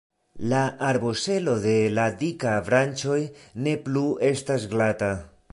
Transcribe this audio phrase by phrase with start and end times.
[0.53, 3.21] La arboŝelo de la dikaj branĉoj
[3.67, 5.17] ne plu estas glata.